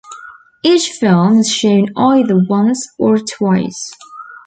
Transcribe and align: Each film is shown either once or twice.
Each 0.63 0.89
film 0.99 1.37
is 1.41 1.49
shown 1.51 1.89
either 1.95 2.35
once 2.49 2.89
or 2.97 3.19
twice. 3.19 3.93